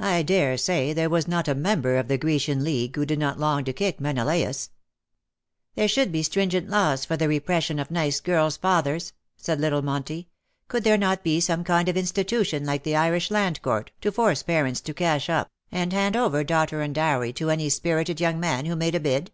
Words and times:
I 0.00 0.24
daresay 0.24 0.92
there 0.92 1.08
was 1.08 1.28
not 1.28 1.46
a 1.46 1.54
member 1.54 1.96
of 1.96 2.08
the 2.08 2.18
Grecian 2.18 2.64
League 2.64 2.96
who 2.96 3.06
did 3.06 3.20
not 3.20 3.38
long 3.38 3.62
to 3.66 3.72
kick 3.72 4.00
Menelaus.^^ 4.00 4.70
"There 5.76 5.86
should 5.86 6.10
be 6.10 6.24
stringent 6.24 6.68
laws 6.68 7.04
for 7.04 7.16
the 7.16 7.28
re 7.28 7.38
pression 7.38 7.78
of 7.78 7.88
nice 7.88 8.18
girls' 8.20 8.56
fathers," 8.56 9.12
said 9.36 9.60
little 9.60 9.80
Monty." 9.80 10.28
Could 10.66 10.82
there 10.82 10.98
not 10.98 11.22
be 11.22 11.38
some 11.38 11.62
kind 11.62 11.88
of 11.88 11.96
institution 11.96 12.66
like 12.66 12.82
the 12.82 12.96
Irish 12.96 13.30
Land 13.30 13.62
Court, 13.62 13.92
to 14.00 14.10
force 14.10 14.42
parents 14.42 14.80
to 14.80 14.92
cash 14.92 15.30
up, 15.30 15.46
o2 15.46 15.70
196'' 15.70 15.70
HIS 15.70 15.78
LADY 15.78 15.78
SMILES; 15.78 15.82
and 15.82 15.92
hand 15.92 16.16
over 16.16 16.42
daughter 16.42 16.80
and 16.82 16.92
dowry 16.96 17.32
to 17.34 17.50
any 17.50 17.68
spirited 17.68 18.20
young 18.20 18.40
man 18.40 18.64
who 18.64 18.74
made 18.74 18.96
a 18.96 18.98
bid 18.98 19.30